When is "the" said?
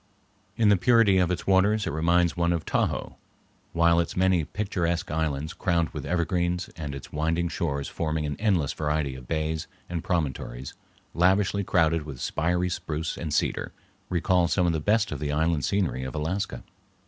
0.69-0.77, 14.73-14.79, 15.19-15.31